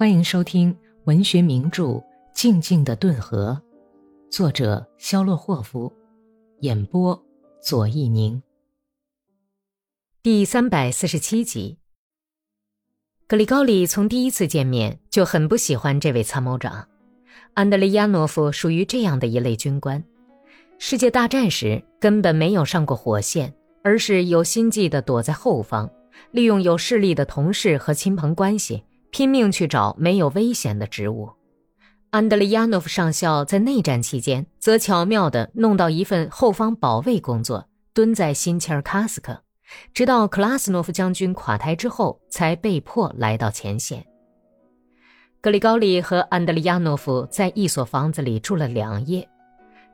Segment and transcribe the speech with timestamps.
[0.00, 0.74] 欢迎收听
[1.04, 1.82] 文学名著
[2.32, 3.60] 《静静的顿河》，
[4.34, 5.92] 作者肖洛霍夫，
[6.60, 7.22] 演播
[7.60, 8.42] 左一宁。
[10.22, 11.76] 第三百四十七集。
[13.26, 16.88] 格里高利从第一次见面就很不喜欢这位参谋长，
[17.52, 20.02] 安德烈亚诺夫属于这样的一类军官。
[20.78, 23.54] 世界大战时根本没有上过火线，
[23.84, 25.90] 而是有心计的躲在后方，
[26.30, 31.30] 利用有势力的同事和亲朋关系，拼命去找没有危险的职务。
[32.10, 39.42] 安德烈亚诺夫上校在内战期间，则巧妙地弄到一份后方保卫工作，蹲在新切尔卡斯克，
[39.94, 44.04] 直到克拉斯诺夫将军垮台之后，才被迫来到前线。
[45.40, 49.28] 格里高利和安德烈亚诺夫在一所房子里住了两夜。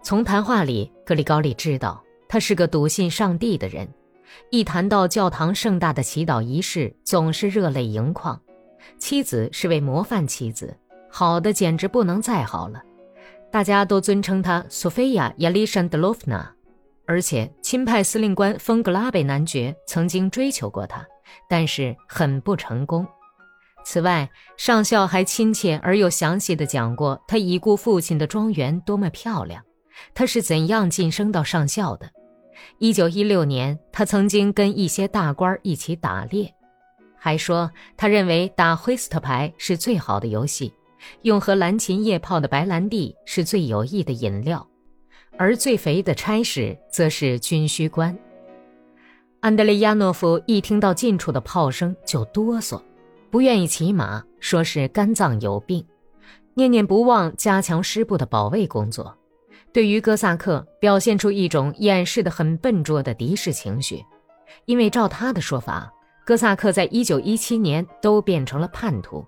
[0.03, 3.87] 从谈话里，格里高利知道他是个笃信上帝的人。
[4.51, 8.41] 一谈到教堂盛大的祈祷仪式，总是热泪盈眶。
[8.99, 10.77] 妻子是位模范妻子，
[11.11, 12.83] 好的简直不能再好了。
[13.51, 16.53] 大家都尊称她索菲亚·亚历山德洛夫娜。
[17.09, 21.07] 而且，钦派司令官丰格拉贝男爵曾经追求过她，
[21.49, 23.07] 但是很不成功。
[23.85, 29.63] 此外，上校还亲切而又详细地讲过他已故父亲的庄园多么漂亮。
[30.13, 32.11] 他是怎样晋升到上校的？
[32.79, 36.53] 一九一六年，他曾经跟一些大官一起打猎，
[37.27, 40.73] 还说他认为打灰斯特牌是最好的游戏，
[41.23, 44.65] 用和蓝琴夜泡的白兰地是最有益的饮料，
[45.37, 48.17] 而最肥的差事则是军需官。
[49.41, 52.81] 安德烈亚诺夫一听到近处的炮声就哆嗦，
[53.29, 55.85] 不愿意骑马，说是肝脏有病，
[56.55, 59.13] 念念不忘加强师部的保卫工作。
[59.73, 64.01] 对于哥萨克表现出一种掩饰的很笨拙的敌视情绪，
[64.67, 65.93] 因为照他的说法，
[66.27, 69.25] 哥萨克在一九一七年都变成了叛徒，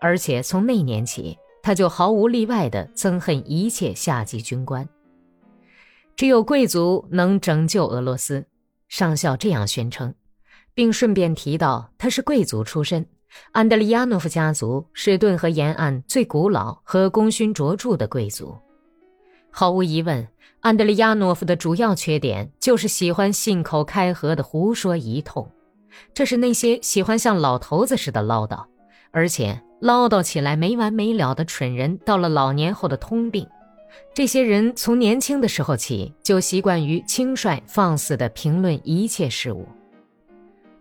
[0.00, 4.88] 而且从那年起，他就毫无例外地憎恨一切下级军官。
[6.14, 8.46] 只有贵族能拯救俄罗斯，
[8.86, 10.14] 上校这样宣称，
[10.72, 13.04] 并顺便提到他是贵族出身，
[13.50, 18.56] 安德利亚诺夫家族是顿河沿岸最古老和功勋卓著的贵族。
[19.50, 20.28] 毫无疑问，
[20.60, 25.50] 安德烈亚诺夫的主要缺点就是喜欢信口开河的胡说一通，
[26.14, 28.64] 这是那些喜欢像老头子似的唠叨，
[29.10, 33.46] 而且唠叨起来没完没了的蠢人到了老年后的通病。
[34.14, 39.66] 这些人从年轻的时候起就习惯于轻率放肆地评论一切事物。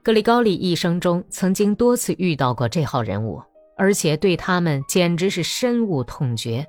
[0.03, 3.41] 格里高利一生中曾经多次遇到过这号人物，
[3.77, 6.65] 而且对他们简直是深恶痛绝。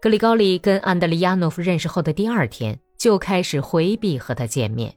[0.00, 4.94] 格里高利跟安德烈亚诺夫认识后的第二天，就开始回避和他见面。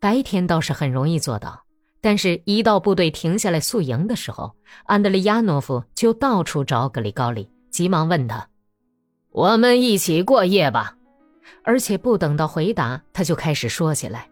[0.00, 1.63] 白天倒是很容易做到，
[2.04, 4.54] 但是一到部队停下来宿营的时候，
[4.84, 8.46] 安德烈亚诺夫就到处找格里高利，急忙问他
[9.32, 10.98] ：“我们一起过夜吧。”
[11.64, 14.28] 而且不等到回答，他就开始说起来：“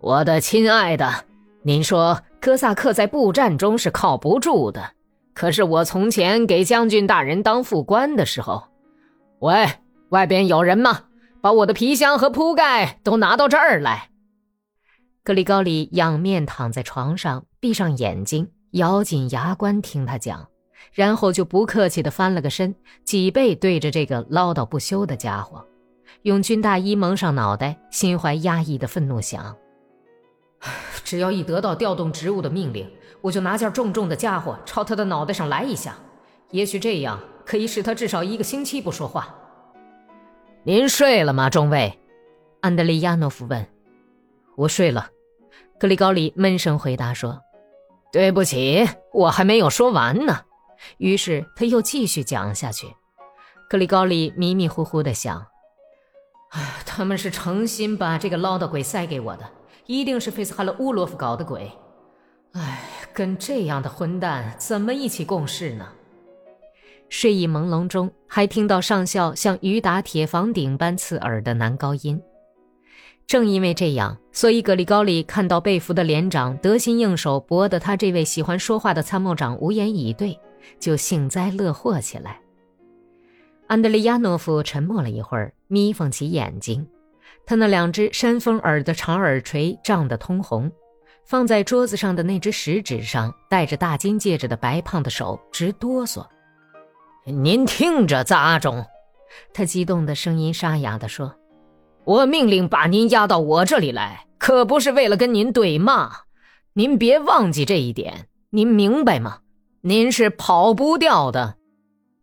[0.00, 1.26] 我的亲爱的，
[1.62, 4.92] 您说哥萨克在布战中是靠不住的，
[5.34, 8.64] 可是我从前给将军大人当副官的时候。”
[9.40, 9.68] 喂，
[10.08, 11.02] 外边有人吗？
[11.42, 14.08] 把我的皮箱和铺盖都拿到这儿来。
[15.24, 20.46] 格里高里仰面躺在床上，闭上眼睛，咬紧牙关听他讲，
[20.92, 22.74] 然后就不客气地翻了个身，
[23.04, 25.66] 脊背对着这个唠叨不休的家伙，
[26.24, 29.56] 用军大衣蒙上脑袋，心怀压抑的愤怒想：
[31.02, 32.86] 只要一得到调动职务的命令，
[33.22, 35.96] 我就拿件重重的家伙朝他的脑袋上来一下，
[36.50, 37.18] 也许这样。
[37.46, 39.34] 可以使他至少一个星期不说话。
[40.62, 41.98] 您睡了吗，中尉？
[42.62, 43.66] 安德利亚诺夫问。
[44.56, 45.10] 我睡了。
[45.78, 47.40] 格里高里闷声回答说
[48.12, 50.40] ：“对不起，我还没有说完呢。”
[50.98, 52.86] 于是他又继续讲下去。
[53.68, 55.46] 格里高里迷迷糊糊的想
[56.52, 59.50] ：“哎，他们是诚心把这个唠叨鬼塞给我的，
[59.86, 61.72] 一定是费斯哈勒乌洛夫搞的鬼。
[62.52, 65.88] 哎，跟这样的混蛋怎么一起共事呢？”
[67.10, 72.20] 睡意朦胧中，还听到上校像雨打铁房顶般刺耳的男高音。
[73.26, 80.38] 正因为这样，所以格里高利看到被俘的连长得心应手，博得他这位喜欢说话的参谋长无言以对，
[80.78, 82.40] 就幸灾乐祸起来。
[83.66, 86.86] 安德烈亚诺夫沉默了一会儿，眯缝起眼睛，
[87.46, 90.70] 他那两只山峰耳的长耳垂胀得通红，
[91.24, 96.24] 放在桌子上的那只食指上戴着大金戒指的白胖的手直哆嗦。
[97.24, 98.84] 您听着，杂种！
[99.54, 101.34] 他激动的声音沙哑地说
[102.04, 106.10] ：“我命令把您押到我这里来，可不是为了跟您对骂。
[106.74, 109.38] 您别忘记这一点，您明白吗？
[109.82, 111.56] 您是跑不掉的。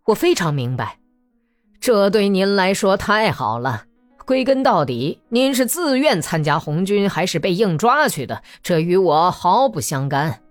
[0.06, 1.00] 我非常明白，
[1.80, 3.86] 这对您来说太好了。
[4.26, 10.42] 归根到底，您是自愿参加红军还是被硬抓去的，这与我毫不相干。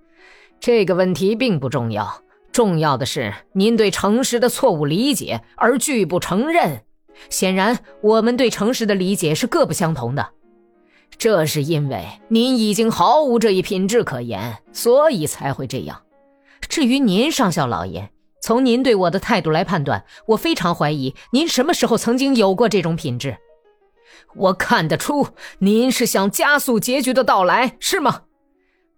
[0.59, 2.23] 这个问题并不重要，
[2.53, 6.83] 重要的是您对诚实的错误理解而拒不承认。
[7.29, 10.31] 显然，我们对诚实的理解是各不相同的。
[11.19, 16.03] 这是因为您已经毫无这一品质可言，所以才会这样。
[16.69, 23.37] 至于您，上校老爷，从您对我的态度来判断，我非常怀疑您什么时候曾经有过这种品质。
[24.37, 25.29] 我看得出，
[25.59, 28.23] 您是想加速结局的到来，是吗？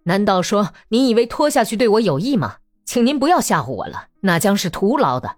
[0.03, 2.57] 难道说您以为拖下去对我有益吗？
[2.85, 5.37] 请您不要吓唬我了，那将是徒劳的。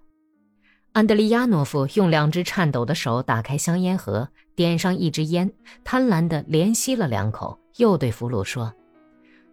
[0.96, 5.52] 安德利亚诺夫用两只颤抖的手打开香烟盒，点上一支烟，
[5.84, 8.72] 贪婪地连吸了两口，又对俘虏说：“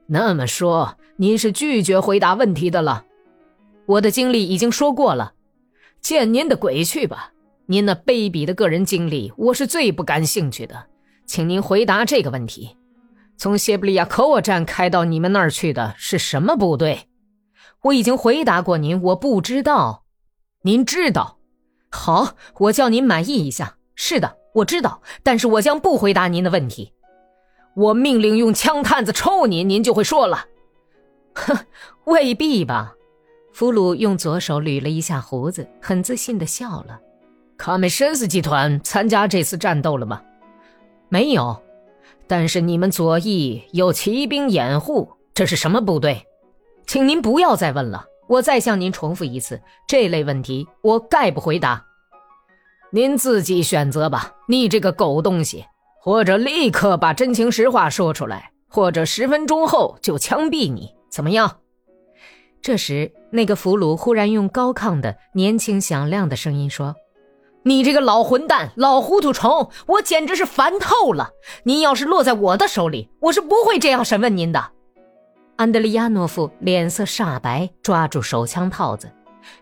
[0.07, 3.03] 那么说，您是拒绝回答问题的了？
[3.87, 5.33] 我的经历已经说过了，
[5.99, 7.33] 见您的鬼去吧！
[7.65, 10.85] 您那卑鄙的个人经历，我是最不感兴趣的。
[11.25, 12.77] 请您回答这个问题。”
[13.35, 17.09] 从谢布利亚科沃站开到你们那儿去的是什么部队？
[17.81, 20.02] 我已经回答过您，我不知道。
[20.65, 21.39] 您知道？
[21.89, 23.75] 好，我叫您满意一下。
[23.95, 26.93] 是的，我知道，但是我将不回答您的问题。
[27.75, 30.45] 我命令用枪探子抽您，您就会说了。
[31.35, 31.57] 哼，
[32.05, 32.95] 未必吧？
[33.51, 36.97] 俘虏用左手捋了一下胡子，很自信地笑了。
[37.57, 40.21] 卡梅申斯集团参加这次战斗了吗？
[41.09, 41.61] 没有。
[42.25, 46.25] 但是你们左翼有骑兵掩护，这是什么部队？
[46.87, 48.05] 请您不要再问了。
[48.27, 51.85] 我再向您重复一次，这类问题我概不回答。
[52.91, 55.65] 您自己选择吧，你这个狗东西！
[55.99, 61.59] 或者立刻把真情实话说出来，或者十分钟后就枪毙你，怎么样？
[62.61, 66.95] 这时，那个俘虏忽然用高亢的、年轻响亮的声音说。
[67.65, 71.29] 你这个老混蛋、老糊涂虫，我简直是烦透了！
[71.63, 74.71] 您要是落在我的手里，我是不会这样审问您的。
[75.55, 79.11] 安德利亚诺夫脸色煞白，抓住手枪套子。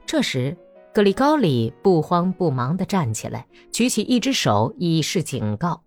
[0.05, 0.57] 这时，
[0.93, 5.83] 格里高里不慌不忙地站起来，举起一只手以示警告。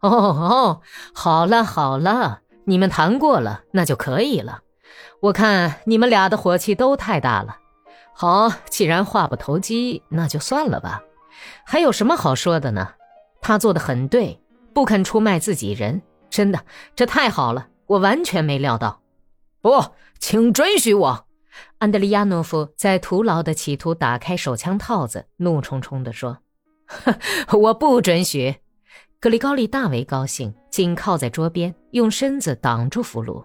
[0.00, 0.80] 哦哦，
[1.12, 4.60] 好了好了，你们谈过了，那就可以了。
[5.20, 7.56] 我看你们俩的火气都太大了。
[8.14, 11.02] 好，既然话不投机，那就算了吧。
[11.64, 12.90] 还有什么好说的呢？
[13.40, 14.40] 他做的很对，
[14.72, 16.00] 不肯出卖自己人，
[16.30, 16.60] 真的，
[16.94, 19.01] 这太好了，我完全没料到。
[19.62, 21.26] 不，请准许我。
[21.78, 26.38] 安德利亚诺夫在徒劳的企图打开手枪套子，怒冲冲地说
[27.52, 28.56] ：“我不准许。”
[29.20, 33.44] 格里高利大为高兴，紧靠在桌边，用身子挡住俘虏。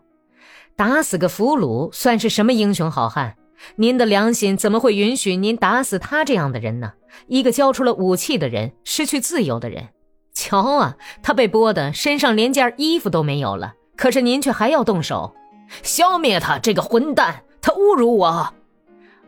[0.75, 3.35] 打死个俘虏算是什么英雄好汉？
[3.75, 6.93] 您的良心怎么会允许您打死他这样的人呢？
[7.27, 9.89] 一个交出了武器的人，失去自由的人。
[10.33, 13.75] 瞧啊，他被剥的身上连件衣服都没有了。
[13.95, 15.35] 可是您却还要动手，
[15.83, 17.43] 消灭他这个混蛋！
[17.61, 18.53] 他侮辱我！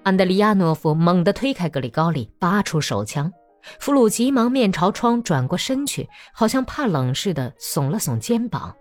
[0.04, 3.32] 安德里亚诺夫猛地推开格里高利，拔出手枪。
[3.80, 8.74] 俘虏急忙面朝窗转过身去，好像怕冷似的，耸了耸肩膀。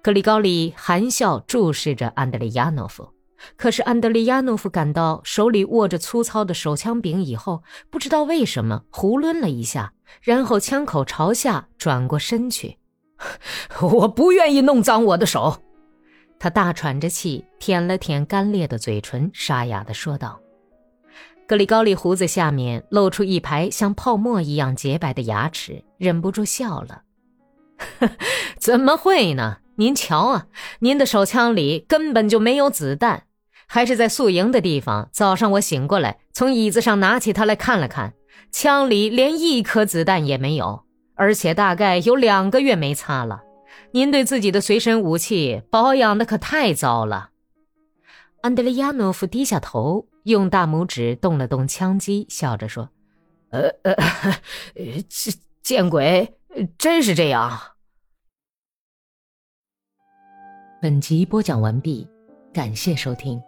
[0.00, 3.08] 格里高利含笑注视着安德烈亚诺夫。
[3.56, 9.92] 可是安德烈亚诺夫感到手里握着粗糙的手枪柄以后，不知道为什么胡抡了一下，
[10.22, 12.78] 然后枪口朝下转过身去。
[13.80, 15.62] 我不愿意弄脏我的手，
[16.40, 20.40] 他大喘着气，舔了舔干裂的嘴唇，沙哑地说道。
[21.46, 27.02] 格里高利胡子下面露出一排像泡沫一样洁白的牙齿，忍不住笑了。
[28.58, 29.58] 怎么会呢？
[29.76, 30.46] 您瞧啊，
[30.78, 33.24] 您的手枪里根本就没有子弹。
[33.66, 35.08] 还是在宿营的地方。
[35.12, 38.14] 早上我醒过来，从椅子上拿起它来看了看，
[38.50, 43.42] 枪里连一颗子弹也没有，而且大概有两个月没擦了。
[43.92, 47.30] 您对自己的随身武器保养的可太糟了。
[48.42, 52.88] 安德烈亚诺夫低下头，用大拇指动了动枪机，笑着说
[53.50, 53.94] ：“呃呃，
[55.08, 56.38] 见见鬼，
[56.78, 57.60] 真是这样。”
[60.80, 62.08] 本集播讲完毕，
[62.54, 63.38] 感谢收听。